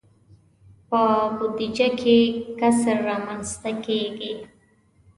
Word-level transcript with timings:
په 0.89 1.01
بودجه 1.37 1.89
کې 1.99 2.17
کسر 2.59 2.97
رامنځته 3.09 3.71
کیږي. 3.85 4.33